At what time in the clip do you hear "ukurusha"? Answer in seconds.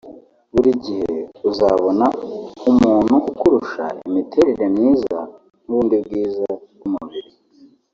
3.31-3.85